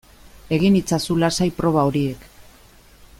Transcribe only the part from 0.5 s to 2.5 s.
Egin itzazu lasai proba horiek